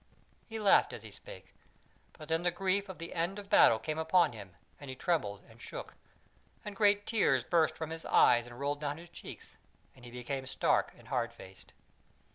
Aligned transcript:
He 0.47 0.57
laughed 0.59 0.93
as 0.93 1.03
he 1.03 1.11
spake; 1.11 1.53
but 2.13 2.27
then 2.27 2.41
the 2.41 2.49
grief 2.49 2.89
of 2.89 2.97
the 2.97 3.13
end 3.13 3.37
of 3.37 3.51
battle 3.51 3.77
came 3.77 3.99
upon 3.99 4.33
him 4.33 4.55
and 4.79 4.89
he 4.89 4.95
trembled 4.95 5.43
and 5.47 5.61
shook, 5.61 5.93
and 6.65 6.75
great 6.75 7.05
tears 7.05 7.43
burst 7.43 7.77
from 7.77 7.91
his 7.91 8.03
eyes 8.05 8.47
and 8.47 8.59
rolled 8.59 8.81
down 8.81 8.97
his 8.97 9.09
cheeks, 9.11 9.57
and 9.95 10.03
he 10.03 10.09
became 10.09 10.47
stark 10.47 10.91
and 10.97 11.09
hard 11.09 11.31
faced. 11.31 11.73